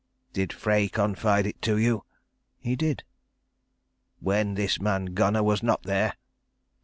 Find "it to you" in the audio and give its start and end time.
1.45-2.05